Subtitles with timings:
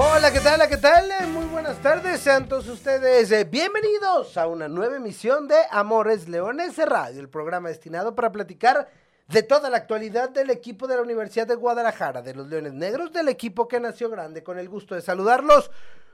[0.00, 0.68] Hola, ¿qué tal?
[0.68, 1.26] ¿Qué tal?
[1.26, 6.78] Muy buenas tardes, sean todos ustedes eh, bienvenidos a una nueva emisión de Amores Leones
[6.78, 8.88] Radio, el programa destinado para platicar
[9.26, 13.12] de toda la actualidad del equipo de la Universidad de Guadalajara, de los Leones Negros,
[13.12, 15.68] del equipo que nació grande, con el gusto de saludarlos.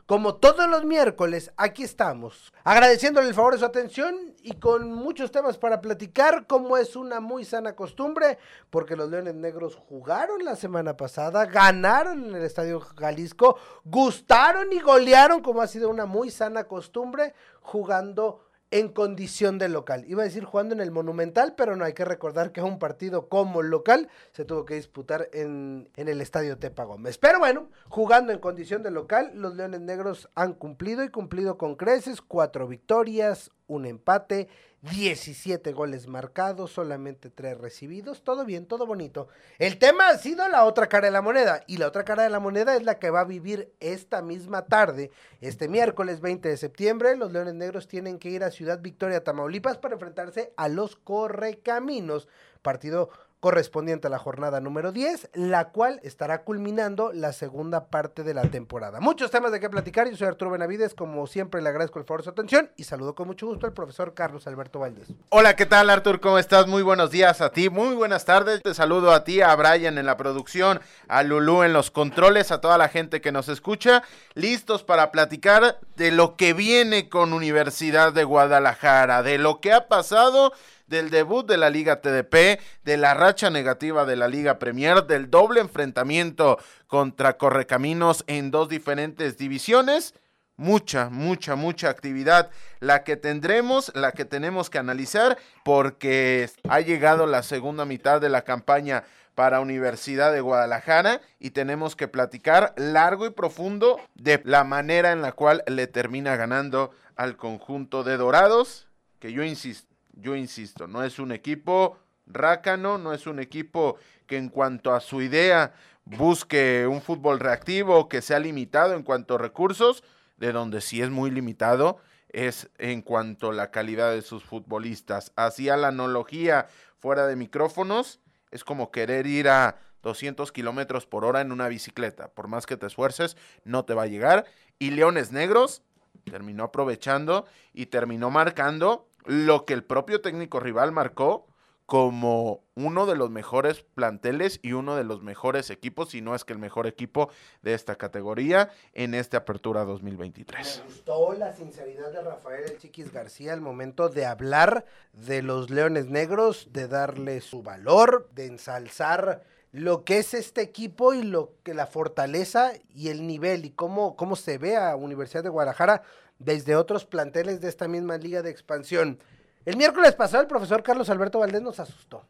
[0.06, 5.32] Como todos los miércoles, aquí estamos, agradeciéndole el favor de su atención y con muchos
[5.32, 8.36] temas para platicar, como es una muy sana costumbre,
[8.68, 14.80] porque los Leones Negros jugaron la semana pasada, ganaron en el Estadio Jalisco, gustaron y
[14.80, 18.43] golearon, como ha sido una muy sana costumbre, jugando
[18.74, 20.04] en condición de local.
[20.08, 23.28] Iba a decir jugando en el Monumental, pero no hay que recordar que un partido
[23.28, 27.16] como local se tuvo que disputar en, en, el estadio Tepa Gómez.
[27.16, 31.76] Pero bueno, jugando en condición de local, los Leones Negros han cumplido y cumplido con
[31.76, 34.48] creces, cuatro victorias, un empate
[34.82, 39.28] 17 goles marcados, solamente 3 recibidos, todo bien, todo bonito.
[39.58, 42.30] El tema ha sido la otra cara de la moneda y la otra cara de
[42.30, 46.56] la moneda es la que va a vivir esta misma tarde, este miércoles 20 de
[46.58, 47.16] septiembre.
[47.16, 52.28] Los Leones Negros tienen que ir a Ciudad Victoria, Tamaulipas para enfrentarse a los Correcaminos,
[52.60, 53.08] partido
[53.44, 58.44] correspondiente a la jornada número 10, la cual estará culminando la segunda parte de la
[58.44, 59.00] temporada.
[59.00, 62.20] Muchos temas de qué platicar, yo soy Arturo Benavides, como siempre le agradezco el favor
[62.20, 65.08] de su atención y saludo con mucho gusto al profesor Carlos Alberto Valdés.
[65.28, 66.20] Hola, ¿qué tal Artur?
[66.20, 66.66] ¿Cómo estás?
[66.68, 70.06] Muy buenos días a ti, muy buenas tardes, te saludo a ti, a Brian en
[70.06, 74.84] la producción, a Lulú en los controles, a toda la gente que nos escucha, listos
[74.84, 80.54] para platicar de lo que viene con Universidad de Guadalajara, de lo que ha pasado
[80.94, 85.28] del debut de la Liga TDP, de la racha negativa de la Liga Premier, del
[85.28, 86.56] doble enfrentamiento
[86.86, 90.14] contra Correcaminos en dos diferentes divisiones.
[90.56, 97.26] Mucha, mucha, mucha actividad la que tendremos, la que tenemos que analizar, porque ha llegado
[97.26, 99.02] la segunda mitad de la campaña
[99.34, 105.22] para Universidad de Guadalajara y tenemos que platicar largo y profundo de la manera en
[105.22, 108.86] la cual le termina ganando al conjunto de Dorados,
[109.18, 114.36] que yo insisto, yo insisto, no es un equipo rácano, no es un equipo que
[114.36, 119.38] en cuanto a su idea busque un fútbol reactivo, que sea limitado en cuanto a
[119.38, 120.02] recursos,
[120.36, 121.98] de donde sí es muy limitado
[122.34, 125.32] es en cuanto a la calidad de sus futbolistas.
[125.36, 126.66] Hacía la analogía
[126.98, 128.20] fuera de micrófonos,
[128.50, 132.28] es como querer ir a 200 kilómetros por hora en una bicicleta.
[132.28, 134.44] Por más que te esfuerces, no te va a llegar.
[134.78, 135.82] Y Leones Negros
[136.24, 141.46] terminó aprovechando y terminó marcando lo que el propio técnico rival marcó
[141.86, 146.44] como uno de los mejores planteles y uno de los mejores equipos, si no es
[146.44, 147.28] que el mejor equipo
[147.62, 150.78] de esta categoría en esta apertura 2023.
[150.78, 155.68] Me gustó la sinceridad de Rafael El Chiquis García al momento de hablar de los
[155.68, 159.42] Leones Negros, de darle su valor, de ensalzar
[159.74, 164.16] lo que es este equipo y lo que la fortaleza y el nivel y cómo,
[164.16, 166.02] cómo se ve a Universidad de Guadalajara
[166.44, 169.18] desde otros planteles de esta misma liga de expansión.
[169.64, 172.26] El miércoles pasado el profesor Carlos Alberto Valdés nos asustó.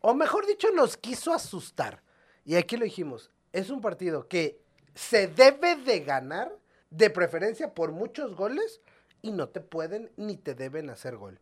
[0.00, 2.02] O mejor dicho, nos quiso asustar.
[2.44, 4.60] Y aquí lo dijimos, es un partido que
[4.94, 6.50] se debe de ganar,
[6.90, 8.80] de preferencia por muchos goles,
[9.20, 11.40] y no te pueden ni te deben hacer gol.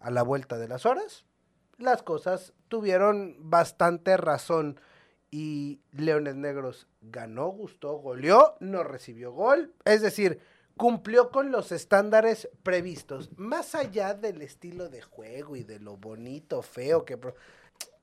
[0.00, 1.24] A la vuelta de las horas,
[1.78, 4.80] las cosas tuvieron bastante razón.
[5.30, 9.72] Y Leones Negros ganó, gustó, goleó, no recibió gol.
[9.84, 10.40] Es decir,
[10.76, 16.62] cumplió con los estándares previstos, más allá del estilo de juego y de lo bonito,
[16.62, 17.18] feo que...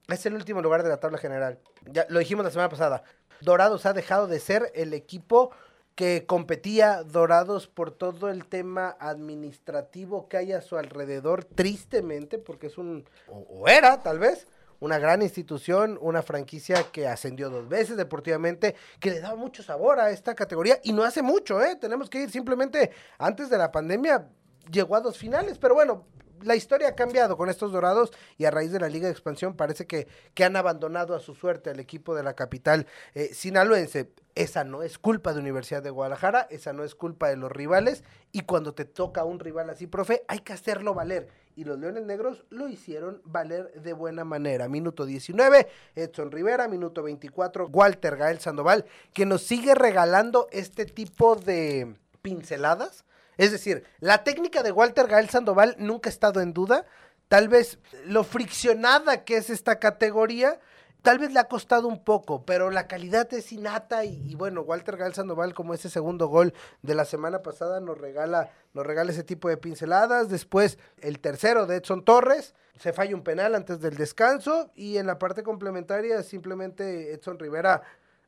[0.07, 1.59] Es el último lugar de la tabla general.
[1.91, 3.03] Ya lo dijimos la semana pasada.
[3.41, 5.51] Dorados ha dejado de ser el equipo
[5.97, 12.67] que competía Dorados por todo el tema administrativo que hay a su alrededor, tristemente, porque
[12.67, 14.47] es un, o, era tal vez,
[14.79, 19.99] una gran institución, una franquicia que ascendió dos veces deportivamente, que le daba mucho sabor
[19.99, 21.75] a esta categoría y no hace mucho, ¿eh?
[21.75, 24.27] Tenemos que ir simplemente antes de la pandemia,
[24.71, 26.05] llegó a dos finales, pero bueno,
[26.43, 29.55] la historia ha cambiado con estos dorados y a raíz de la Liga de Expansión
[29.55, 32.85] parece que, que han abandonado a su suerte al equipo de la capital
[33.15, 34.11] eh, sinaloense.
[34.35, 38.03] Esa no es culpa de Universidad de Guadalajara, esa no es culpa de los rivales
[38.31, 42.05] y cuando te toca un rival así, profe, hay que hacerlo valer y los Leones
[42.05, 44.69] Negros lo hicieron valer de buena manera.
[44.69, 51.35] Minuto 19, Edson Rivera, minuto 24, Walter Gael Sandoval, que nos sigue regalando este tipo
[51.35, 53.05] de pinceladas.
[53.37, 56.85] Es decir, la técnica de Walter Gael Sandoval nunca ha estado en duda.
[57.27, 60.59] tal vez lo friccionada que es esta categoría,
[61.07, 64.97] tal vez le ha costado un poco, pero la calidad es innata y, bueno, Walter
[64.97, 69.23] Gal Sandoval como ese segundo gol de la semana pasada nos regala, nos regala ese
[69.23, 73.95] tipo de pinceladas, después el tercero de Edson Torres, se falla un penal antes del
[73.95, 77.83] descanso y en la parte complementaria simplemente Edson Rivera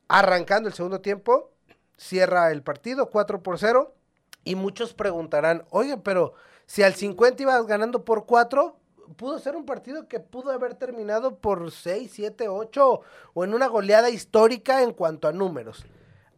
[0.08, 1.52] arrancando el segundo tiempo,
[1.98, 3.94] cierra el partido 4 por 0
[4.46, 6.34] y muchos preguntarán, oye, pero
[6.66, 8.79] si al 50 ibas ganando por 4,
[9.16, 13.02] pudo ser un partido que pudo haber terminado por 6, 7, 8
[13.34, 15.86] o en una goleada histórica en cuanto a números.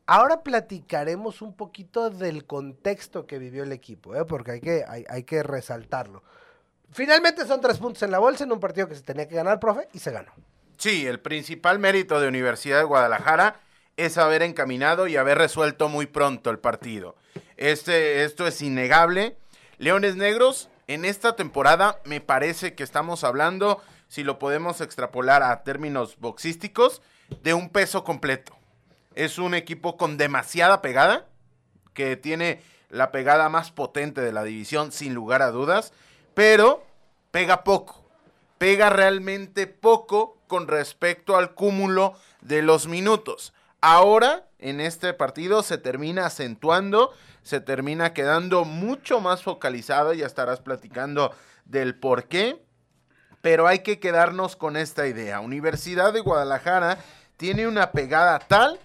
[0.05, 4.25] Ahora platicaremos un poquito del contexto que vivió el equipo, ¿eh?
[4.25, 6.23] porque hay que, hay, hay que resaltarlo.
[6.91, 9.59] Finalmente son tres puntos en la bolsa en un partido que se tenía que ganar,
[9.59, 10.31] profe, y se ganó.
[10.77, 13.61] Sí, el principal mérito de Universidad de Guadalajara
[13.97, 17.15] es haber encaminado y haber resuelto muy pronto el partido.
[17.55, 19.37] Este, esto es innegable.
[19.77, 25.63] Leones Negros, en esta temporada me parece que estamos hablando, si lo podemos extrapolar a
[25.63, 27.01] términos boxísticos,
[27.43, 28.53] de un peso completo.
[29.15, 31.27] Es un equipo con demasiada pegada,
[31.93, 35.93] que tiene la pegada más potente de la división, sin lugar a dudas
[36.33, 36.85] pero
[37.31, 38.03] pega poco.
[38.57, 43.53] Pega realmente poco con respecto al cúmulo de los minutos.
[43.81, 47.11] Ahora, en este partido, se termina acentuando,
[47.43, 51.33] se termina quedando mucho más focalizado, ya estarás platicando
[51.65, 52.61] del por qué,
[53.41, 55.39] pero hay que quedarnos con esta idea.
[55.39, 56.97] Universidad de Guadalajara
[57.37, 58.79] tiene una pegada tal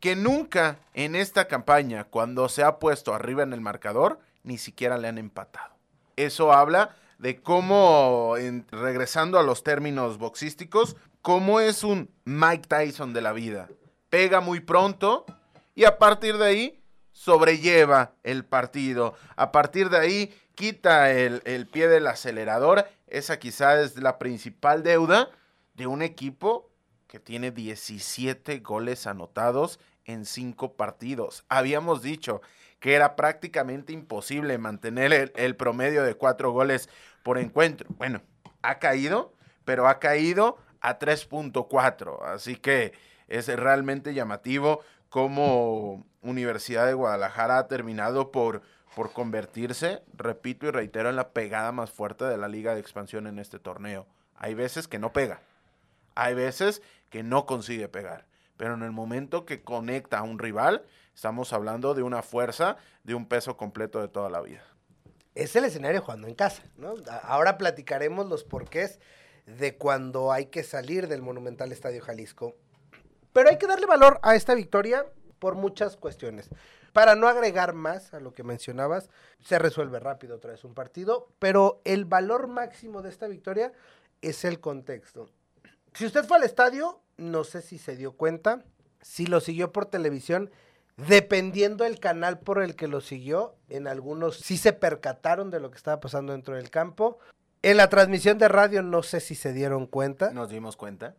[0.00, 4.98] que nunca en esta campaña, cuando se ha puesto arriba en el marcador, ni siquiera
[4.98, 5.74] le han empatado.
[6.16, 8.34] Eso habla de cómo,
[8.70, 13.68] regresando a los términos boxísticos, cómo es un Mike Tyson de la vida.
[14.08, 15.26] Pega muy pronto
[15.74, 16.79] y a partir de ahí
[17.20, 19.14] sobrelleva el partido.
[19.36, 22.88] A partir de ahí quita el, el pie del acelerador.
[23.08, 25.28] Esa quizá es la principal deuda
[25.74, 26.70] de un equipo
[27.08, 31.44] que tiene 17 goles anotados en 5 partidos.
[31.50, 32.40] Habíamos dicho,
[32.78, 36.88] que era prácticamente imposible mantener el, promedio de cuatro goles
[37.22, 37.86] por encuentro.
[37.98, 38.22] Bueno,
[38.62, 39.34] ha caído,
[39.66, 42.94] pero ha caído a 3.4, así que
[43.28, 48.62] es realmente llamativo cómo Universidad de Guadalajara ha terminado por,
[48.96, 53.26] por convertirse, repito y reitero, en la pegada más fuerte de la liga de expansión
[53.26, 54.06] en este torneo.
[54.36, 55.42] Hay veces que no pega,
[56.14, 56.80] hay veces
[57.10, 58.24] que no consigue pegar,
[58.56, 60.86] pero en el momento que conecta a un rival,
[61.20, 64.62] Estamos hablando de una fuerza de un peso completo de toda la vida.
[65.34, 66.94] Es el escenario jugando en casa, ¿no?
[67.24, 69.00] Ahora platicaremos los porqués
[69.44, 72.56] de cuando hay que salir del monumental Estadio Jalisco.
[73.32, 75.06] Pero hay que darle valor a esta victoria
[75.38, 76.50] por muchas cuestiones.
[76.92, 79.08] Para no agregar más a lo que mencionabas,
[79.40, 83.72] se resuelve rápido otra vez un partido, pero el valor máximo de esta victoria
[84.22, 85.30] es el contexto.
[85.94, 88.64] Si usted fue al estadio, no sé si se dio cuenta,
[89.00, 90.50] si lo siguió por televisión,
[91.08, 95.70] Dependiendo del canal por el que lo siguió, en algunos sí se percataron de lo
[95.70, 97.18] que estaba pasando dentro del campo.
[97.62, 100.30] En la transmisión de radio no sé si se dieron cuenta.
[100.32, 101.14] Nos dimos cuenta.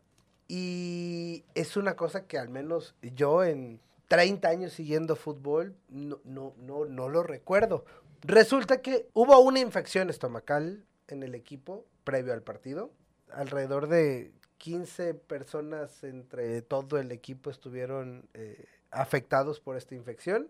[0.54, 6.54] Y es una cosa que al menos yo en 30 años siguiendo fútbol no, no,
[6.58, 7.86] no, no lo recuerdo.
[8.20, 12.92] Resulta que hubo una infección estomacal en el equipo previo al partido.
[13.32, 20.50] Alrededor de 15 personas entre todo el equipo estuvieron eh, afectados por esta infección,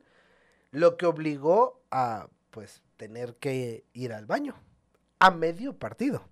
[0.72, 4.56] lo que obligó a pues tener que ir al baño
[5.20, 6.24] a medio partido.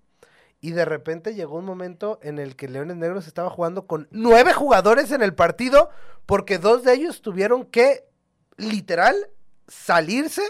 [0.60, 4.52] Y de repente llegó un momento en el que Leones Negros estaba jugando con nueve
[4.52, 5.90] jugadores en el partido
[6.26, 8.04] porque dos de ellos tuvieron que
[8.56, 9.16] literal
[9.68, 10.42] salirse,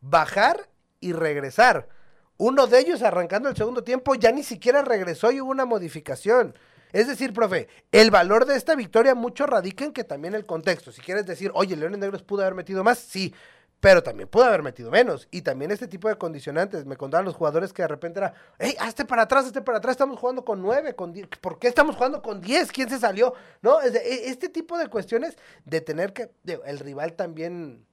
[0.00, 0.68] bajar
[1.00, 1.88] y regresar.
[2.36, 6.54] Uno de ellos arrancando el segundo tiempo ya ni siquiera regresó y hubo una modificación.
[6.92, 10.90] Es decir, profe, el valor de esta victoria mucho radica en que también el contexto.
[10.92, 13.34] Si quieres decir, oye, Leones Negros pudo haber metido más, sí,
[13.80, 15.26] pero también pudo haber metido menos.
[15.30, 16.84] Y también este tipo de condicionantes.
[16.84, 19.92] Me contaban los jugadores que de repente era, hey, hazte para atrás, hazte para atrás,
[19.92, 21.26] estamos jugando con nueve, con diez.
[21.40, 22.70] ¿Por qué estamos jugando con diez?
[22.70, 23.34] ¿Quién se salió?
[23.62, 23.80] ¿No?
[23.80, 26.30] E, este tipo de cuestiones de tener que,
[26.66, 27.86] el rival también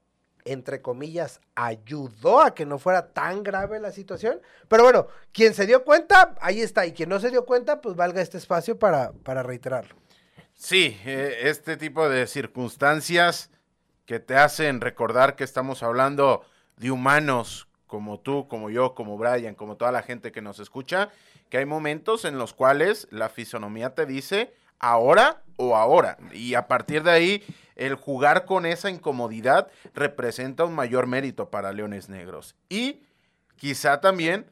[0.43, 4.39] entre comillas, ayudó a que no fuera tan grave la situación.
[4.69, 6.85] Pero bueno, quien se dio cuenta, ahí está.
[6.85, 9.95] Y quien no se dio cuenta, pues valga este espacio para, para reiterarlo.
[10.53, 13.51] Sí, eh, este tipo de circunstancias
[14.07, 16.43] que te hacen recordar que estamos hablando
[16.77, 21.09] de humanos como tú, como yo, como Brian, como toda la gente que nos escucha,
[21.49, 26.17] que hay momentos en los cuales la fisonomía te dice ahora o ahora.
[26.31, 27.43] Y a partir de ahí
[27.75, 32.55] el jugar con esa incomodidad representa un mayor mérito para Leones Negros.
[32.69, 33.01] Y
[33.57, 34.45] quizá también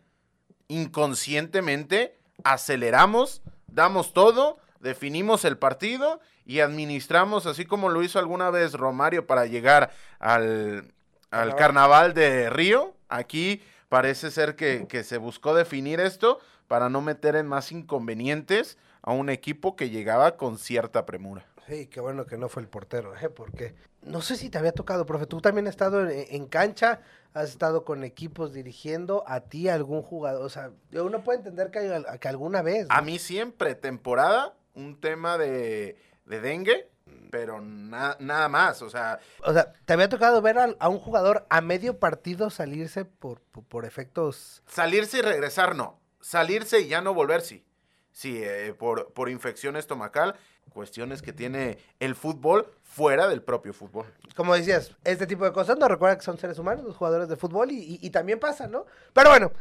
[0.68, 8.74] inconscientemente aceleramos, damos todo, definimos el partido y administramos, así como lo hizo alguna vez
[8.74, 10.94] Romario para llegar al,
[11.32, 12.94] al carnaval de Río.
[13.10, 18.78] Aquí parece ser que, que se buscó definir esto para no meter en más inconvenientes
[19.02, 21.46] a un equipo que llegaba con cierta premura.
[21.68, 23.30] Sí, qué bueno que no fue el portero, ¿eh?
[23.30, 23.74] porque
[24.04, 27.02] no sé si te había tocado, profe, tú también has estado en, cancha,
[27.34, 32.04] has estado con equipos dirigiendo, a ti algún jugador, o sea, uno puede entender que,
[32.20, 32.86] que alguna vez...
[32.90, 36.90] A mí siempre, temporada, un tema de, de dengue,
[37.32, 39.20] pero nada más, o sea...
[39.44, 43.86] O sea, ¿te había tocado ver a, un jugador a medio partido salirse por, por,
[43.86, 44.64] efectos...
[44.68, 46.00] Salirse y regresar, no.
[46.22, 47.66] Salirse y ya no volver, sí.
[48.12, 50.36] Sí, eh, por, por infección estomacal,
[50.70, 54.06] cuestiones que tiene el fútbol fuera del propio fútbol.
[54.36, 57.36] Como decías, este tipo de cosas no recuerda que son seres humanos, los jugadores de
[57.36, 58.86] fútbol, y, y también pasa, ¿no?
[59.14, 59.52] Pero bueno,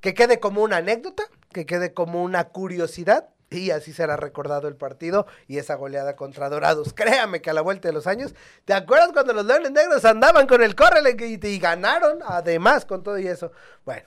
[0.00, 4.76] que quede como una anécdota, que quede como una curiosidad, y así será recordado el
[4.76, 6.92] partido y esa goleada contra Dorados.
[6.94, 8.34] Créame que a la vuelta de los años,
[8.64, 12.18] ¿te acuerdas cuando los Leones Negros andaban con el córrele y, y ganaron?
[12.24, 13.52] Además, con todo y eso.
[13.84, 14.06] Bueno,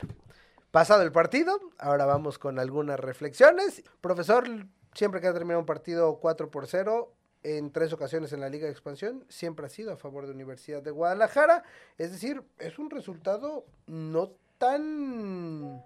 [0.72, 3.84] pasado el partido, ahora vamos con algunas reflexiones.
[4.02, 4.46] Profesor,
[4.94, 8.66] siempre que ha terminado un partido 4 por 0, en tres ocasiones en la Liga
[8.66, 11.64] de Expansión, siempre ha sido a favor de Universidad de Guadalajara.
[11.98, 15.82] Es decir, es un resultado no tan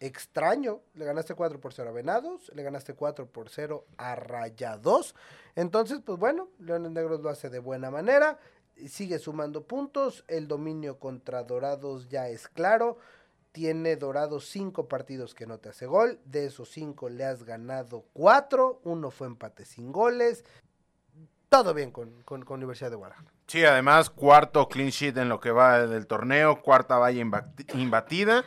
[0.00, 0.80] extraño.
[0.94, 5.14] Le ganaste 4 por 0 a Venados, le ganaste 4 por 0 a Rayados.
[5.54, 8.38] Entonces, pues bueno, Leones Negros lo hace de buena manera.
[8.88, 10.24] Sigue sumando puntos.
[10.28, 12.98] El dominio contra Dorados ya es claro.
[13.52, 16.20] Tiene Dorados 5 partidos que no te hace gol.
[16.26, 18.80] De esos 5 le has ganado 4.
[18.84, 20.44] Uno fue empate sin goles.
[21.48, 23.32] Todo bien con, con, Universidad de Guadalajara.
[23.46, 27.24] Sí, además, cuarto clean sheet en lo que va del torneo, cuarta valla
[27.72, 28.44] imbatida.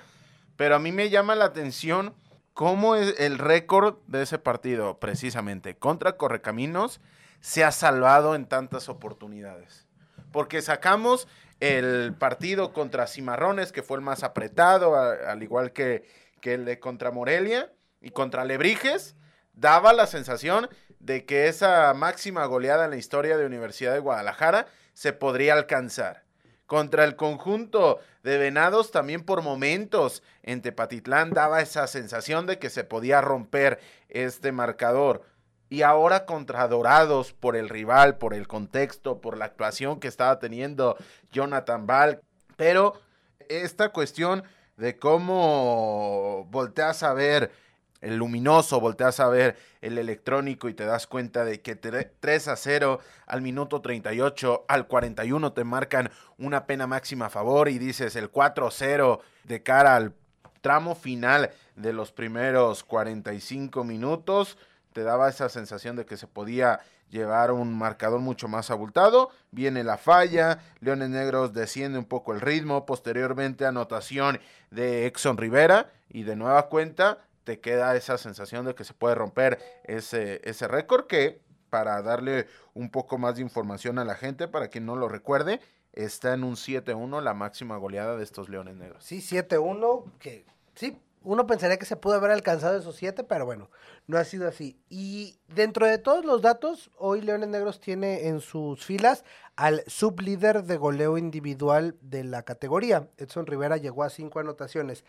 [0.59, 2.13] Pero a mí me llama la atención
[2.53, 6.99] cómo es el récord de ese partido, precisamente, contra Correcaminos,
[7.39, 9.87] se ha salvado en tantas oportunidades.
[10.33, 11.29] Porque sacamos
[11.61, 16.05] el partido contra Cimarrones, que fue el más apretado, al igual que,
[16.41, 19.15] que el de contra Morelia y contra Lebrijes,
[19.53, 20.67] daba la sensación
[20.99, 26.25] de que esa máxima goleada en la historia de Universidad de Guadalajara se podría alcanzar
[26.69, 32.69] contra el conjunto de Venados también por momentos en Tepatitlán daba esa sensación de que
[32.69, 35.23] se podía romper este marcador.
[35.69, 40.37] Y ahora contra Dorados por el rival, por el contexto, por la actuación que estaba
[40.37, 40.95] teniendo
[41.31, 42.21] Jonathan Ball.
[42.55, 43.01] Pero
[43.47, 44.43] esta cuestión
[44.77, 47.51] de cómo volteas a ver
[48.01, 52.55] el luminoso, volteas a ver el electrónico y te das cuenta de que 3 a
[52.55, 58.15] 0 al minuto 38, al 41 te marcan una pena máxima a favor y dices
[58.15, 60.13] el 4 a 0 de cara al
[60.61, 64.57] tramo final de los primeros 45 minutos,
[64.93, 69.29] te daba esa sensación de que se podía llevar un marcador mucho más abultado.
[69.51, 74.39] Viene la falla, Leones Negros desciende un poco el ritmo, posteriormente anotación
[74.71, 79.15] de Exxon Rivera y de nueva cuenta te queda esa sensación de que se puede
[79.15, 81.41] romper ese, ese récord que,
[81.71, 85.59] para darle un poco más de información a la gente, para quien no lo recuerde,
[85.93, 89.03] está en un 7-1 la máxima goleada de estos Leones Negros.
[89.03, 93.71] Sí, 7-1, que sí, uno pensaría que se pudo haber alcanzado esos 7, pero bueno,
[94.05, 94.79] no ha sido así.
[94.87, 99.25] Y dentro de todos los datos, hoy Leones Negros tiene en sus filas
[99.55, 103.09] al sublíder de goleo individual de la categoría.
[103.17, 105.03] Edson Rivera llegó a 5 anotaciones.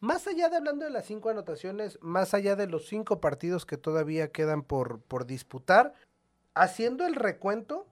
[0.00, 3.78] Más allá de hablando de las cinco anotaciones, más allá de los cinco partidos que
[3.78, 5.94] todavía quedan por, por disputar,
[6.54, 7.86] haciendo el recuento,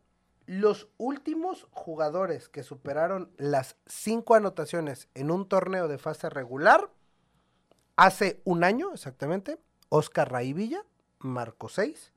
[0.46, 6.90] los últimos jugadores que superaron las cinco anotaciones en un torneo de fase regular,
[7.96, 9.58] hace un año exactamente,
[9.88, 10.84] Oscar Raivilla,
[11.20, 12.12] marcó seis.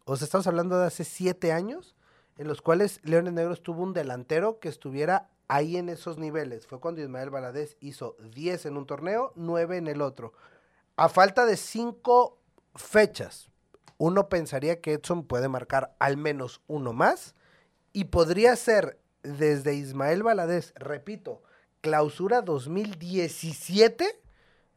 [0.04, 1.96] o sea, estamos hablando de hace siete años,
[2.38, 6.68] en los cuales Leones Negros tuvo un delantero que estuviera ahí en esos niveles.
[6.68, 10.32] Fue cuando Ismael Valadez hizo 10 en un torneo, 9 en el otro.
[10.94, 12.38] A falta de cinco
[12.76, 13.50] fechas,
[13.98, 17.34] uno pensaría que Edson puede marcar al menos uno más
[17.92, 21.42] y podría ser desde Ismael Valadez, repito,
[21.84, 24.06] clausura 2017,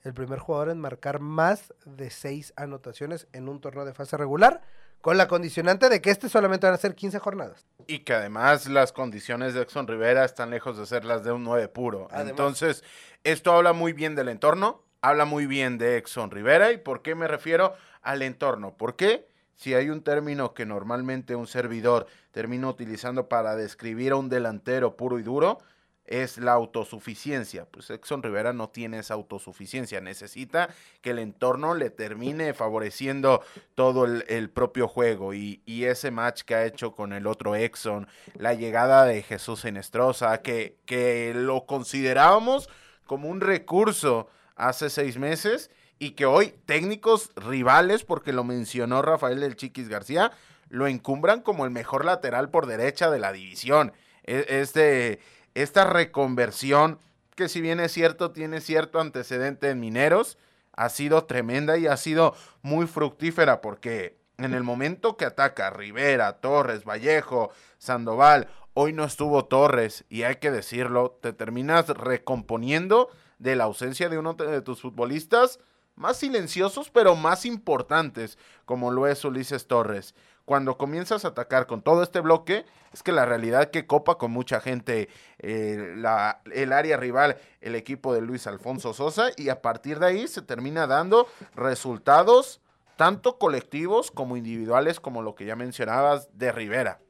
[0.03, 4.61] el primer jugador en marcar más de seis anotaciones en un torneo de fase regular,
[4.99, 7.65] con la condicionante de que este solamente van a ser 15 jornadas.
[7.87, 11.45] Y que además las condiciones de Exxon Rivera están lejos de ser las de un
[11.45, 12.09] 9 puro.
[12.11, 12.83] Entonces,
[13.23, 16.73] esto habla muy bien del entorno, habla muy bien de Exxon Rivera.
[16.73, 18.75] ¿Y por qué me refiero al entorno?
[18.75, 19.29] ¿Por qué?
[19.55, 24.97] Si hay un término que normalmente un servidor termina utilizando para describir a un delantero
[24.97, 25.59] puro y duro,
[26.07, 27.65] es la autosuficiencia.
[27.65, 30.69] Pues Exxon Rivera no tiene esa autosuficiencia, necesita
[31.01, 33.43] que el entorno le termine favoreciendo
[33.75, 38.53] todo el, propio juego y, ese match que ha hecho con el otro Exxon, la
[38.53, 42.69] llegada de Jesús Enestrosa, que, que lo considerábamos
[43.05, 49.39] como un recurso hace seis meses y que hoy técnicos rivales, porque lo mencionó Rafael
[49.39, 50.31] del Chiquis García,
[50.69, 53.93] lo encumbran como el mejor lateral por derecha de la división.
[54.23, 55.19] Este
[55.61, 56.99] esta reconversión,
[57.35, 60.37] que si bien es cierto, tiene cierto antecedente en mineros,
[60.73, 66.33] ha sido tremenda y ha sido muy fructífera porque en el momento que ataca Rivera,
[66.33, 67.49] Torres, Vallejo,
[67.79, 73.09] Sandoval, hoy no estuvo Torres y hay que decirlo, te terminas recomponiendo
[73.39, 75.59] de la ausencia de uno de tus futbolistas
[75.95, 80.13] más silenciosos pero más importantes, como lo es Ulises Torres
[80.47, 84.31] cuando comienzas a atacar con todo este bloque, es que la realidad que copa con
[84.31, 89.61] mucha gente eh, la, el área rival, el equipo de Luis Alfonso Sosa, y a
[89.61, 92.61] partir de ahí se termina dando resultados
[92.95, 97.01] tanto colectivos como individuales, como lo que ya mencionabas de Rivera.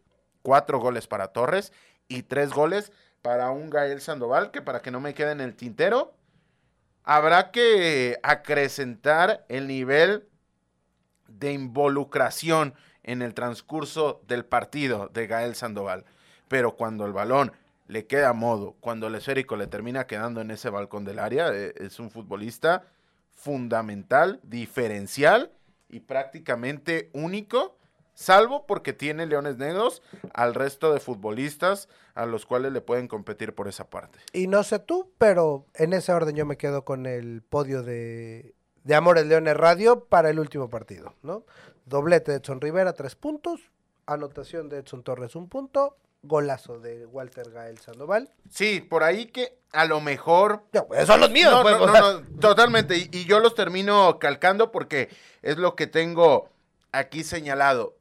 [0.42, 1.72] Cuatro goles para Torres
[2.08, 2.92] y tres goles
[3.22, 6.16] para un Gael Sandoval, que para que no me quede en el tintero,
[7.04, 10.28] habrá que acrecentar el nivel
[11.28, 12.74] de involucración
[13.08, 16.06] en el transcurso del partido de Gael Sandoval.
[16.48, 17.52] Pero cuando el balón
[17.88, 21.50] le queda a modo, cuando el esférico le termina quedando en ese balcón del área,
[21.54, 22.84] eh, es un futbolista
[23.34, 25.52] fundamental, diferencial
[25.90, 27.78] y prácticamente único,
[28.14, 30.02] salvo porque tiene Leones Negros
[30.34, 34.20] al resto de futbolistas a los cuales le pueden competir por esa parte.
[34.34, 38.57] Y no sé tú, pero en ese orden yo me quedo con el podio de,
[38.88, 41.44] de Amores Leones Radio para el último partido, ¿no?
[41.86, 43.60] Doblete de Edson Rivera, tres puntos.
[44.06, 45.98] Anotación de Edson Torres, un punto.
[46.24, 48.30] Golazo de Walter Gael Sandoval.
[48.50, 50.64] Sí, por ahí que a lo mejor.
[50.88, 53.10] Pues, son los míos, no, pues, no, totalmente.
[53.12, 55.10] Y, yo los termino calcando porque
[55.42, 56.50] es lo que tengo
[56.94, 57.98] aquí señalado.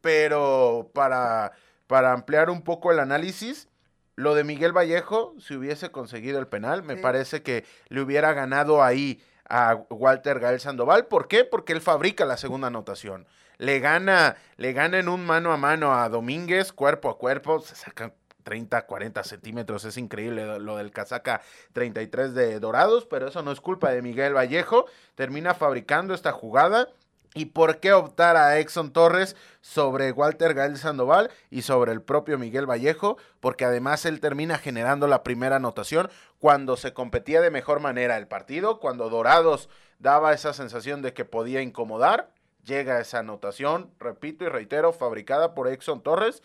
[0.00, 1.52] Pero para,
[1.86, 3.68] para ampliar un poco el análisis,
[4.16, 8.82] lo de Miguel Vallejo, si hubiese conseguido el penal, me parece que le hubiera ganado
[8.82, 11.06] ahí a Walter Gael Sandoval.
[11.06, 11.44] ¿Por qué?
[11.44, 13.26] Porque él fabrica la segunda anotación.
[13.58, 17.74] Le gana, le gana en un mano a mano a Domínguez, cuerpo a cuerpo, se
[17.74, 21.42] sacan 30, 40 centímetros, es increíble lo del casaca
[21.74, 26.88] 33 de Dorados, pero eso no es culpa de Miguel Vallejo, termina fabricando esta jugada
[27.34, 32.38] ¿Y por qué optar a Exxon Torres sobre Walter Gael Sandoval y sobre el propio
[32.38, 33.18] Miguel Vallejo?
[33.38, 38.26] Porque además él termina generando la primera anotación cuando se competía de mejor manera el
[38.26, 39.68] partido, cuando Dorados
[40.00, 42.32] daba esa sensación de que podía incomodar.
[42.64, 46.42] Llega esa anotación, repito y reitero, fabricada por Exxon Torres,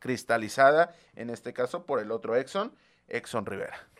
[0.00, 2.74] cristalizada en este caso por el otro Exxon,
[3.08, 3.93] Exxon Rivera.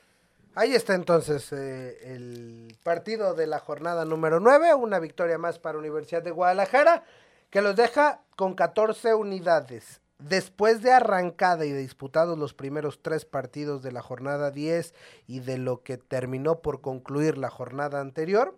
[0.56, 5.78] Ahí está entonces eh, el partido de la jornada número 9, una victoria más para
[5.78, 7.02] Universidad de Guadalajara,
[7.50, 10.00] que los deja con 14 unidades.
[10.20, 14.94] Después de arrancada y de disputados los primeros tres partidos de la jornada 10
[15.26, 18.56] y de lo que terminó por concluir la jornada anterior,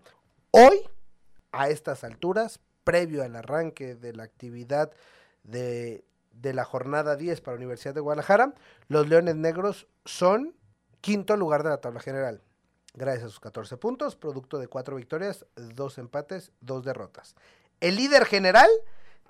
[0.50, 0.82] hoy,
[1.50, 4.92] a estas alturas, previo al arranque de la actividad
[5.44, 8.52] de, de la jornada 10 para Universidad de Guadalajara,
[8.88, 10.54] los Leones Negros son
[11.00, 12.42] quinto lugar de la tabla general,
[12.94, 17.35] gracias a sus 14 puntos, producto de cuatro victorias, dos empates, dos derrotas.
[17.80, 18.70] El líder general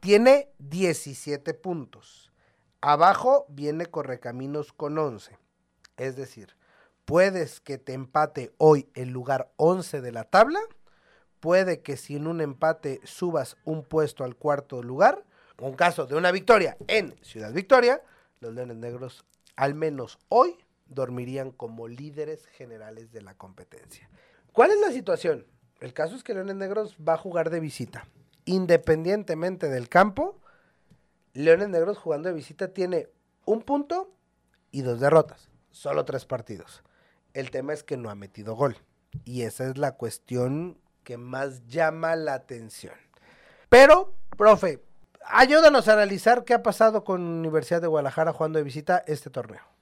[0.00, 2.33] tiene 17 puntos.
[2.81, 5.37] Abajo viene Correcaminos con 11.
[5.96, 6.57] Es decir,
[7.05, 10.61] puedes que te empate hoy el lugar 11 de la tabla.
[11.40, 15.24] Puede que sin un empate subas un puesto al cuarto lugar.
[15.59, 18.02] En caso de una victoria en Ciudad Victoria,
[18.40, 19.24] los Leones Negros,
[19.57, 20.57] al menos hoy,
[20.88, 24.09] dormirían como líderes generales de la competencia.
[24.53, 25.46] ¿Cuál es la situación?
[25.81, 28.07] El caso es que Leones Negros va a jugar de visita.
[28.44, 30.40] Independientemente del campo,
[31.35, 33.09] Leones Negros jugando de visita tiene
[33.44, 34.14] un punto
[34.70, 35.51] y dos derrotas.
[35.70, 36.83] Solo tres partidos.
[37.35, 38.77] El tema es que no ha metido gol.
[39.25, 42.94] Y esa es la cuestión que más llama la atención.
[43.68, 44.83] Pero, profe,
[45.27, 49.76] ayúdanos a analizar qué ha pasado con Universidad de Guadalajara jugando de visita este torneo.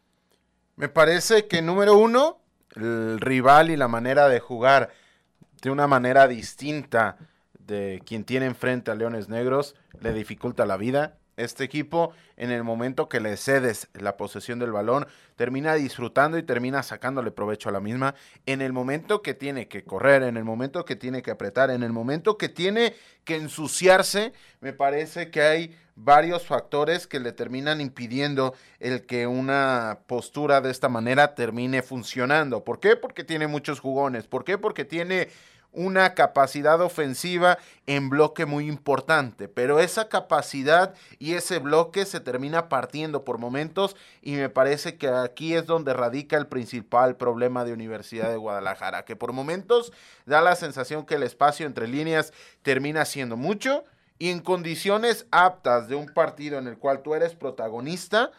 [0.76, 2.40] Me parece que número uno,
[2.74, 4.90] el rival y la manera de jugar
[5.62, 7.16] de una manera distinta
[7.58, 11.18] de quien tiene enfrente a Leones Negros le dificulta la vida.
[11.36, 16.42] Este equipo en el momento que le cedes la posesión del balón, termina disfrutando y
[16.42, 18.14] termina sacándole provecho a la misma.
[18.46, 21.82] En el momento que tiene que correr, en el momento que tiene que apretar, en
[21.82, 22.94] el momento que tiene
[23.24, 30.00] que ensuciarse, me parece que hay varios factores que le terminan impidiendo el que una
[30.06, 32.64] postura de esta manera termine funcionando.
[32.64, 32.96] ¿Por qué?
[32.96, 34.26] Porque tiene muchos jugones.
[34.26, 34.58] ¿Por qué?
[34.58, 35.28] Porque tiene
[35.74, 42.68] una capacidad ofensiva en bloque muy importante, pero esa capacidad y ese bloque se termina
[42.68, 47.72] partiendo por momentos y me parece que aquí es donde radica el principal problema de
[47.72, 49.92] Universidad de Guadalajara, que por momentos
[50.26, 52.32] da la sensación que el espacio entre líneas
[52.62, 53.84] termina siendo mucho
[54.18, 58.30] y en condiciones aptas de un partido en el cual tú eres protagonista,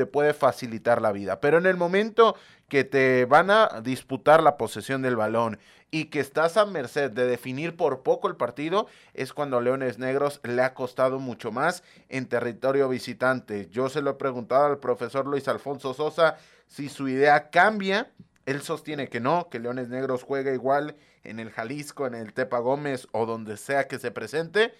[0.00, 1.40] te puede facilitar la vida.
[1.42, 2.34] Pero en el momento
[2.70, 5.58] que te van a disputar la posesión del balón
[5.90, 10.40] y que estás a merced de definir por poco el partido, es cuando Leones Negros
[10.42, 13.68] le ha costado mucho más en territorio visitante.
[13.68, 18.10] Yo se lo he preguntado al profesor Luis Alfonso Sosa si su idea cambia.
[18.46, 22.60] Él sostiene que no, que Leones Negros juega igual en el Jalisco, en el Tepa
[22.60, 24.72] Gómez o donde sea que se presente.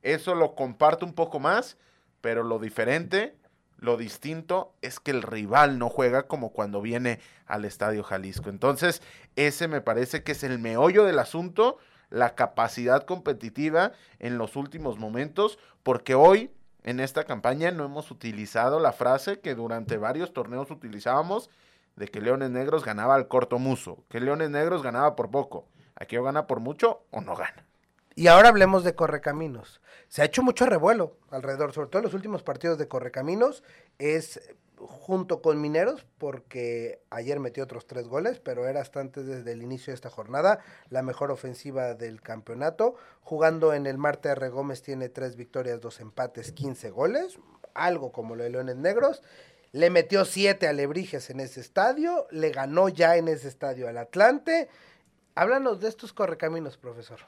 [0.00, 1.76] Eso lo comparto un poco más,
[2.22, 3.36] pero lo diferente
[3.82, 8.48] lo distinto es que el rival no juega como cuando viene al Estadio Jalisco.
[8.48, 9.02] Entonces,
[9.34, 13.90] ese me parece que es el meollo del asunto, la capacidad competitiva
[14.20, 16.52] en los últimos momentos, porque hoy
[16.84, 21.50] en esta campaña no hemos utilizado la frase que durante varios torneos utilizábamos
[21.96, 25.66] de que Leones Negros ganaba al corto muso, que Leones Negros ganaba por poco.
[25.96, 27.66] Aquí o gana por mucho o no gana.
[28.14, 29.80] Y ahora hablemos de Correcaminos.
[30.08, 33.62] Se ha hecho mucho revuelo alrededor, sobre todo en los últimos partidos de Correcaminos.
[33.98, 34.40] Es
[34.76, 39.62] junto con Mineros, porque ayer metió otros tres goles, pero era hasta antes desde el
[39.62, 40.58] inicio de esta jornada
[40.90, 42.96] la mejor ofensiva del campeonato.
[43.22, 44.48] Jugando en el Marte R.
[44.48, 47.38] Gómez tiene tres victorias, dos empates, 15 goles,
[47.74, 49.22] algo como lo de Leones Negros.
[49.70, 53.96] Le metió siete a Lebrijes en ese estadio, le ganó ya en ese estadio al
[53.96, 54.68] Atlante.
[55.34, 57.20] Háblanos de estos correcaminos, profesor.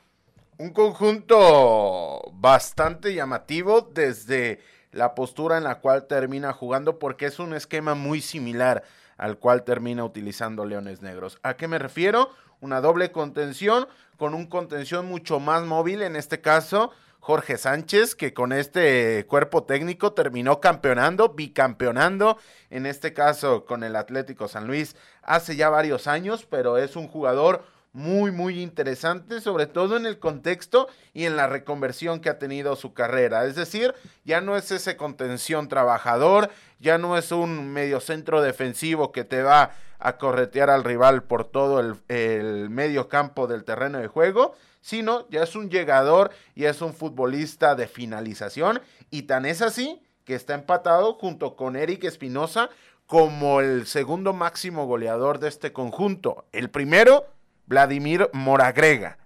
[0.57, 4.61] Un conjunto bastante llamativo desde
[4.93, 8.85] la postura en la cual termina jugando porque es un esquema muy similar
[9.17, 11.41] al cual termina utilizando Leones Negros.
[11.43, 12.31] ¿A qué me refiero?
[12.61, 18.33] Una doble contención con un contención mucho más móvil, en este caso Jorge Sánchez, que
[18.33, 22.39] con este cuerpo técnico terminó campeonando, bicampeonando,
[22.71, 27.09] en este caso con el Atlético San Luis hace ya varios años, pero es un
[27.09, 32.41] jugador muy, muy interesante, sobre todo en el contexto y en la reconversión que ha
[32.41, 33.47] tenido su carrera.
[33.47, 39.23] Es decir, ya no es ese contención trabajador, ya no es un mediocentro defensivo que
[39.23, 44.09] te va a corretear al rival por todo el, el medio campo del terreno de
[44.09, 49.63] juego, sino ya es un llegador y es un futbolista de finalización y tan es
[49.63, 52.71] así que está empatado junto con Eric Espinosa
[53.07, 56.47] como el segundo máximo goleador de este conjunto.
[56.53, 57.27] El primero
[57.67, 59.19] Vladimir Moragrega,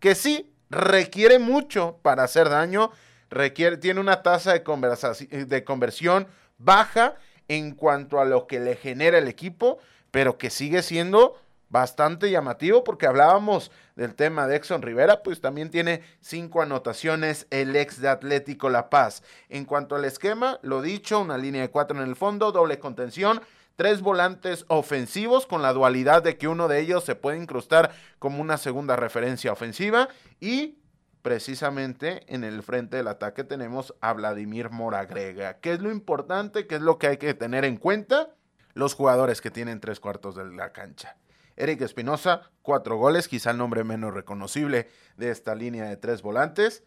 [0.00, 2.90] que sí requiere mucho para hacer daño,
[3.30, 6.26] requiere, tiene una tasa de, de conversión
[6.58, 7.16] baja
[7.48, 9.78] en cuanto a lo que le genera el equipo,
[10.10, 11.36] pero que sigue siendo
[11.72, 17.74] bastante llamativo porque hablábamos del tema de Exxon Rivera, pues también tiene cinco anotaciones el
[17.74, 19.22] ex de Atlético La Paz.
[19.48, 23.40] En cuanto al esquema, lo dicho, una línea de cuatro en el fondo, doble contención,
[23.76, 28.40] tres volantes ofensivos con la dualidad de que uno de ellos se puede incrustar como
[28.40, 30.08] una segunda referencia ofensiva
[30.40, 30.78] y
[31.22, 35.58] precisamente en el frente del ataque tenemos a Vladimir Moragrega.
[35.60, 36.66] ¿Qué es lo importante?
[36.66, 38.30] ¿Qué es lo que hay que tener en cuenta?
[38.74, 41.16] Los jugadores que tienen tres cuartos de la cancha.
[41.56, 46.82] Eric Espinosa, cuatro goles, quizá el nombre menos reconocible de esta línea de tres volantes.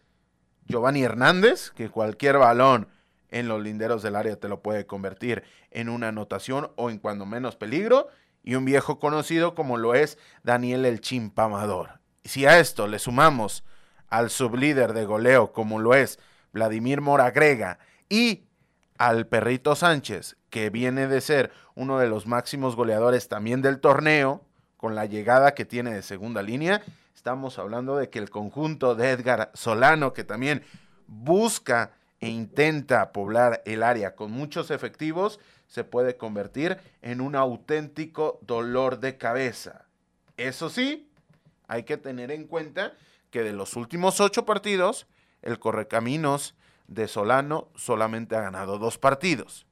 [0.66, 2.88] Giovanni Hernández, que cualquier balón
[3.30, 7.26] en los linderos del área te lo puede convertir en una anotación o en cuando
[7.26, 8.08] menos peligro.
[8.42, 11.98] Y un viejo conocido como lo es Daniel el Chimpamador.
[12.24, 13.64] Si a esto le sumamos
[14.08, 16.18] al sublíder de goleo como lo es
[16.52, 18.44] Vladimir Moragrega y
[18.98, 24.42] al Perrito Sánchez, que viene de ser uno de los máximos goleadores también del torneo,
[24.76, 26.82] con la llegada que tiene de segunda línea,
[27.14, 30.62] estamos hablando de que el conjunto de Edgar Solano, que también
[31.06, 38.38] busca e intenta poblar el área con muchos efectivos, se puede convertir en un auténtico
[38.42, 39.86] dolor de cabeza.
[40.36, 41.10] Eso sí,
[41.68, 42.94] hay que tener en cuenta
[43.30, 45.06] que de los últimos ocho partidos,
[45.42, 46.54] el Correcaminos
[46.86, 49.66] de Solano solamente ha ganado dos partidos.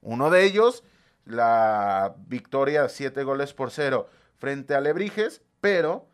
[0.00, 0.82] Uno de ellos,
[1.24, 6.08] la victoria siete goles por cero frente a Lebrijes, pero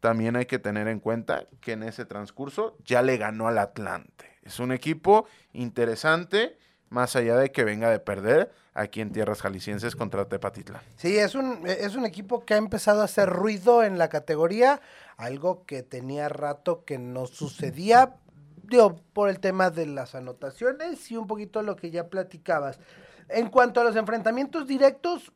[0.00, 4.31] también hay que tener en cuenta que en ese transcurso ya le ganó al Atlante.
[4.42, 9.96] Es un equipo interesante, más allá de que venga de perder aquí en tierras jaliscienses
[9.96, 10.82] contra Tepatitlán.
[10.96, 14.80] Sí, es un, es un equipo que ha empezado a hacer ruido en la categoría,
[15.16, 18.16] algo que tenía rato que no sucedía,
[18.62, 22.78] digo, por el tema de las anotaciones y un poquito lo que ya platicabas.
[23.28, 25.32] En cuanto a los enfrentamientos directos,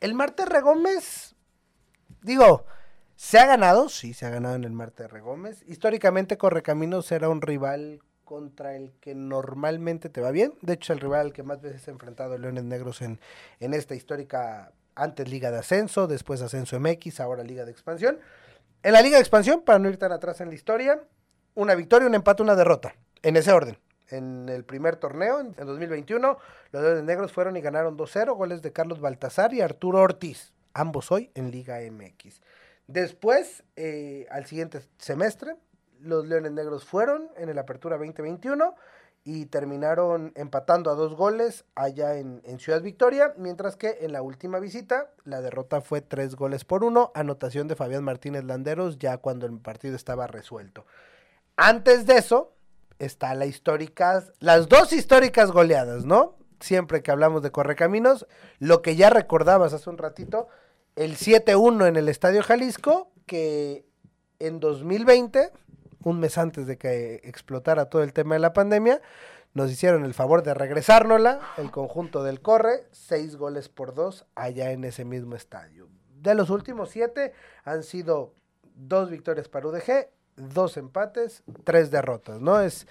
[0.00, 1.34] el Marte Regómez,
[2.22, 2.64] digo,
[3.14, 5.62] se ha ganado, sí, se ha ganado en el Marte Regómez.
[5.68, 10.54] Históricamente Correcaminos era un rival contra el que normalmente te va bien.
[10.62, 13.20] De hecho, el rival que más veces ha enfrentado Leones Negros en,
[13.60, 18.18] en esta histórica, antes Liga de Ascenso, después Ascenso MX, ahora Liga de Expansión.
[18.82, 21.00] En la Liga de Expansión, para no ir tan atrás en la historia,
[21.54, 23.78] una victoria, un empate, una derrota, en ese orden.
[24.08, 26.38] En el primer torneo, en, 2021,
[26.72, 31.10] los Leones Negros fueron y ganaron 2-0, goles de Carlos Baltazar y Arturo Ortiz, ambos
[31.10, 32.40] hoy en Liga MX.
[32.86, 35.54] Después, eh, al siguiente semestre,
[36.02, 38.74] los Leones Negros fueron en el Apertura 2021
[39.24, 44.58] y terminaron empatando a dos goles allá en, Ciudad Victoria, mientras que en la última
[44.58, 49.46] visita la derrota fue tres goles por uno, anotación de Fabián Martínez Landeros ya cuando
[49.46, 50.86] el partido estaba resuelto.
[51.56, 52.52] Antes de eso
[52.98, 56.36] está la histórica, las dos históricas goleadas, ¿no?
[56.58, 58.26] Siempre que hablamos de Correcaminos,
[58.58, 60.48] lo que ya recordabas hace un ratito,
[60.96, 63.84] el 7-1 en el Estadio Jalisco, que
[64.40, 65.50] en 2020
[66.04, 69.00] un mes antes de que explotara todo el tema de la pandemia,
[69.54, 74.70] nos hicieron el favor de regresárnosla, el conjunto del Corre, seis goles por dos allá
[74.70, 75.88] en ese mismo estadio.
[76.20, 77.32] De los últimos siete
[77.64, 78.34] han sido
[78.74, 82.60] dos victorias para UDG, dos empates, tres derrotas, ¿no?
[82.60, 82.86] Es,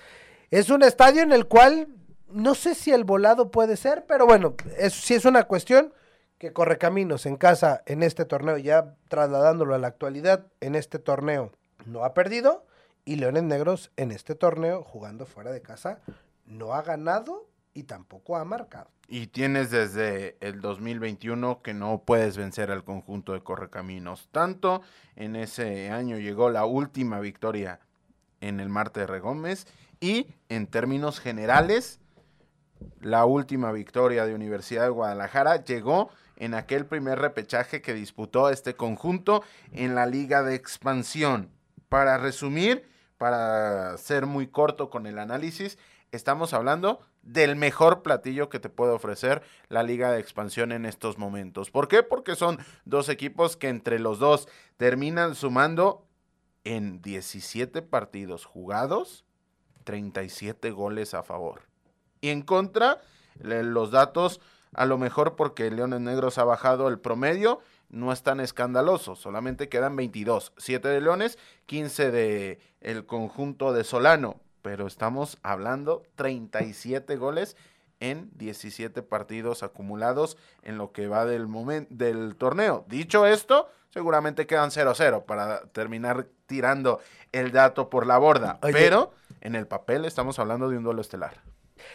[0.52, 1.88] es un estadio en el cual
[2.30, 5.94] no sé si el volado puede ser, pero bueno, es, sí es una cuestión
[6.38, 11.00] que corre caminos en casa en este torneo, ya trasladándolo a la actualidad, en este
[11.00, 11.52] torneo
[11.86, 12.66] no ha perdido,
[13.06, 16.00] y Leones Negros en este torneo, jugando fuera de casa,
[16.46, 18.90] no ha ganado y tampoco ha marcado.
[19.08, 24.30] Y tienes desde el 2021 que no puedes vencer al conjunto de Correcaminos.
[24.32, 24.82] Tanto
[25.16, 27.80] en ese año llegó la última victoria
[28.40, 29.68] en el Marte de Regómez
[30.00, 32.00] y en términos generales,
[33.00, 38.76] la última victoria de Universidad de Guadalajara llegó en aquel primer repechaje que disputó este
[38.76, 41.52] conjunto en la Liga de Expansión.
[41.88, 42.88] Para resumir,
[43.22, 45.78] para ser muy corto con el análisis,
[46.12, 51.20] estamos hablando del mejor platillo que te puede ofrecer la liga de expansión en estos
[51.20, 51.70] momentos.
[51.70, 52.02] ¿Por qué?
[52.02, 56.08] Porque son dos equipos que entre los dos terminan sumando
[56.64, 59.24] en 17 partidos jugados,
[59.84, 61.62] 37 goles a favor.
[62.22, 63.02] Y en contra,
[63.36, 64.42] los datos,
[64.74, 69.70] a lo mejor porque Leones Negros ha bajado el promedio, no es tan escandaloso, solamente
[69.70, 77.18] quedan 22, 7 de Leones, 15 de el conjunto de Solano, pero estamos hablando 37
[77.18, 77.58] goles
[78.00, 82.86] en 17 partidos acumulados en lo que va del momento del torneo.
[82.88, 87.00] Dicho esto, seguramente quedan 0-0 para terminar tirando
[87.32, 91.42] el dato por la borda, pero en el papel estamos hablando de un duelo estelar.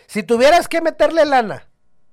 [0.06, 1.66] Si tuvieras que meterle lana,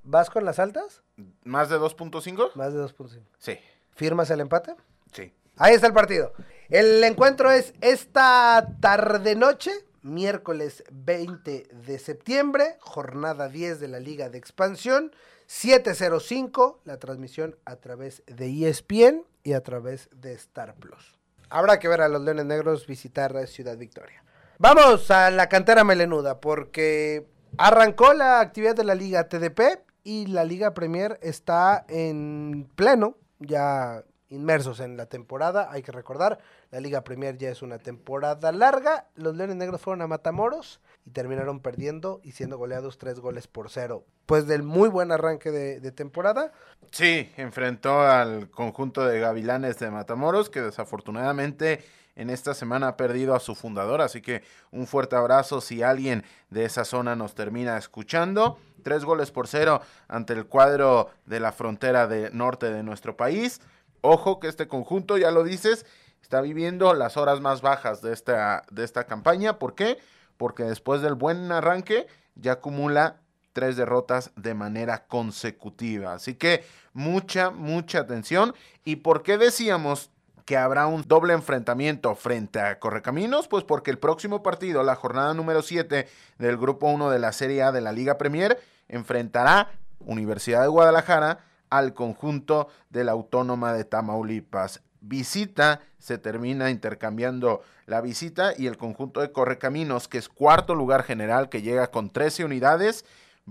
[0.04, 1.02] ¿vas con las altas?
[1.44, 2.56] ¿Más de 2.5?
[2.56, 3.22] Más de 2.5.
[3.38, 3.58] Sí.
[3.92, 4.76] ¿Firmas el empate?
[5.12, 5.34] Sí.
[5.58, 6.34] Ahí está el partido.
[6.70, 14.38] El encuentro es esta tarde-noche, miércoles 20 de septiembre, jornada 10 de la Liga de
[14.38, 15.12] Expansión,
[15.48, 21.20] 705, la transmisión a través de ESPN y a través de Star Plus.
[21.50, 24.24] Habrá que ver a los Leones Negros visitar Ciudad Victoria.
[24.58, 30.44] Vamos a la cantera melenuda porque arrancó la actividad de la Liga TDP y la
[30.44, 35.70] Liga Premier está en pleno ya inmersos en la temporada.
[35.72, 36.40] Hay que recordar,
[36.72, 39.08] la Liga Premier ya es una temporada larga.
[39.16, 43.70] Los Leones Negros fueron a Matamoros y terminaron perdiendo y siendo goleados tres goles por
[43.70, 44.06] cero.
[44.26, 46.52] Pues del muy buen arranque de, temporada.
[46.92, 51.84] Sí, enfrentó al conjunto de Gavilanes de Matamoros que desafortunadamente
[52.16, 56.24] en esta semana ha perdido a su fundador, así que un fuerte abrazo si alguien
[56.52, 58.60] de esa zona nos termina escuchando.
[58.84, 63.62] Tres goles por cero ante el cuadro de la frontera de norte de nuestro país.
[64.02, 65.86] Ojo que este conjunto, ya lo dices,
[66.22, 69.60] está viviendo las horas más bajas de esta, de esta campaña.
[69.60, 69.98] ¿Por qué?
[70.38, 73.22] Porque después del buen arranque ya acumula
[73.54, 76.14] tres derrotas de manera consecutiva.
[76.14, 78.54] Así que mucha, mucha atención.
[78.84, 80.10] ¿Y por qué decíamos
[80.46, 83.48] que habrá un doble enfrentamiento frente a Correcaminos?
[83.48, 86.08] Pues porque el próximo partido, la jornada número 7
[86.40, 89.70] del grupo 1 de la Serie A de la Liga Premier, enfrentará
[90.00, 94.82] Universidad de Guadalajara al conjunto de la Autónoma de Tamaulipas.
[95.02, 101.04] visita, se termina intercambiando la visita y el conjunto de Correcaminos, que es cuarto lugar
[101.04, 103.04] general, que llega con 13 unidades,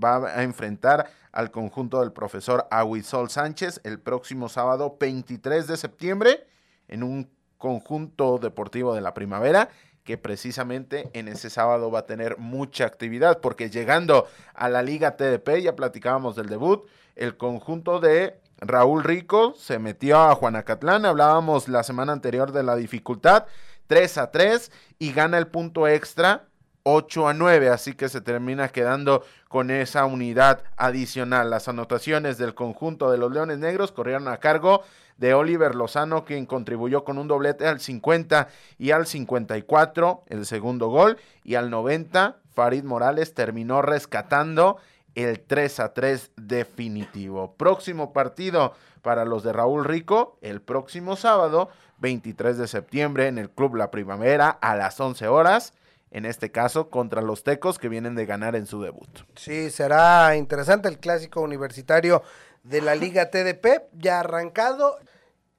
[0.03, 6.47] va a enfrentar al conjunto del profesor Aguisol Sánchez el próximo sábado 23 de septiembre
[6.88, 9.68] en un conjunto deportivo de la primavera
[10.05, 15.17] que precisamente en ese sábado va a tener mucha actividad, porque llegando a la Liga
[15.17, 21.69] TDP, ya platicábamos del debut, el conjunto de Raúl Rico se metió a Juanacatlán, hablábamos
[21.69, 23.47] la semana anterior de la dificultad,
[23.87, 26.47] 3 a 3 y gana el punto extra
[26.85, 31.51] 8 a 9, así que se termina quedando con esa unidad adicional.
[31.51, 34.83] Las anotaciones del conjunto de los Leones Negros corrieron a cargo
[35.16, 40.88] de Oliver Lozano, quien contribuyó con un doblete al 50 y al 54, el segundo
[40.88, 44.79] gol, y al 90, Farid Morales terminó rescatando
[45.14, 47.55] el 3 a 3 definitivo.
[47.57, 51.68] Próximo partido para los de Raúl Rico, el próximo sábado,
[51.99, 55.75] 23 de septiembre, en el Club La Primavera, a las 11 horas
[56.12, 59.09] en este caso contra los Tecos que vienen de ganar en su debut.
[59.35, 62.22] Sí, será interesante el clásico universitario
[62.62, 64.98] de la Liga TDP, ya arrancado.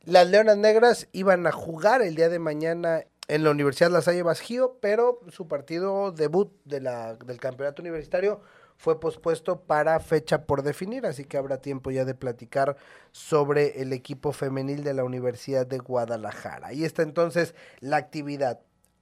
[0.03, 4.21] Las Leonas Negras iban a jugar el día de mañana en la Universidad La Salle
[4.21, 8.41] Bajío, pero su partido debut de la, del campeonato universitario
[8.77, 12.75] fue pospuesto para fecha por definir, así que habrá tiempo ya de platicar
[13.11, 16.67] sobre el equipo femenil de la Universidad de Guadalajara.
[16.67, 18.59] Ahí está entonces la actividad.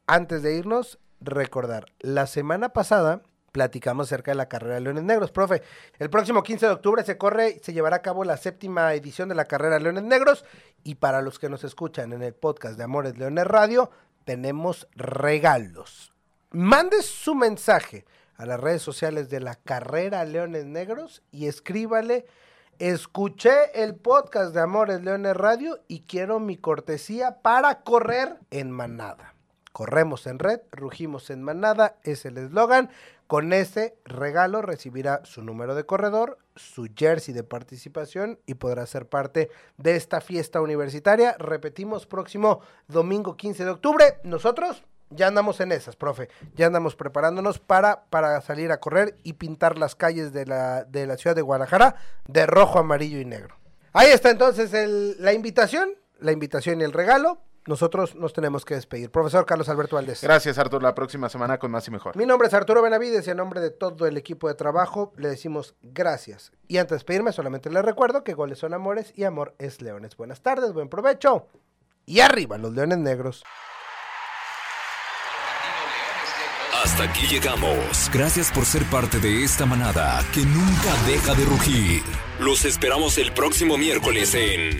[0.07, 5.31] Antes de irnos, recordar, la semana pasada platicamos acerca de la carrera de Leones Negros.
[5.31, 5.61] Profe,
[5.99, 9.35] el próximo 15 de octubre se corre, se llevará a cabo la séptima edición de
[9.35, 10.45] la carrera Leones Negros
[10.83, 13.91] y para los que nos escuchan en el podcast de Amores Leones Radio,
[14.23, 16.13] tenemos regalos.
[16.51, 18.05] Mande su mensaje
[18.35, 22.25] a las redes sociales de la carrera Leones Negros y escríbale,
[22.79, 29.30] escuché el podcast de Amores Leones Radio y quiero mi cortesía para correr en manada.
[29.71, 32.89] Corremos en red, rugimos en manada, es el eslogan.
[33.27, 39.07] Con ese regalo recibirá su número de corredor, su jersey de participación y podrá ser
[39.07, 41.35] parte de esta fiesta universitaria.
[41.39, 44.17] Repetimos, próximo domingo 15 de octubre.
[44.23, 46.29] Nosotros ya andamos en esas, profe.
[46.55, 51.07] Ya andamos preparándonos para, para salir a correr y pintar las calles de la, de
[51.07, 51.95] la ciudad de Guadalajara
[52.27, 53.55] de rojo, amarillo y negro.
[53.93, 54.71] Ahí está entonces
[55.19, 59.11] la invitación, la invitación y el regalo nosotros nos tenemos que despedir.
[59.11, 60.21] Profesor Carlos Alberto Valdés.
[60.21, 60.81] Gracias, Arturo.
[60.81, 62.15] La próxima semana con más y mejor.
[62.15, 65.29] Mi nombre es Arturo Benavides y en nombre de todo el equipo de trabajo le
[65.29, 66.51] decimos gracias.
[66.67, 70.15] Y antes de despedirme, solamente les recuerdo que goles son amores y amor es leones.
[70.17, 71.47] Buenas tardes, buen provecho.
[72.05, 73.43] Y arriba los leones negros.
[76.83, 78.09] Hasta aquí llegamos.
[78.11, 82.01] Gracias por ser parte de esta manada que nunca deja de rugir.
[82.39, 84.79] Los esperamos el próximo miércoles en...